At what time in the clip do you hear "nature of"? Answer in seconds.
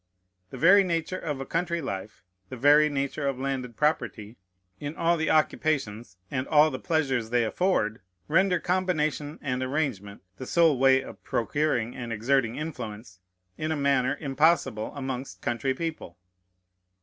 0.83-1.39, 2.89-3.37